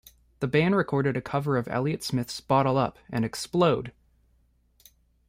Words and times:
The 0.39 0.47
band 0.47 0.75
recorded 0.75 1.15
a 1.15 1.21
cover 1.21 1.57
of 1.57 1.67
Elliott 1.67 2.03
Smith's 2.03 2.41
Bottle 2.41 2.75
Up 2.75 2.97
and 3.11 3.23
Explode! 3.23 3.93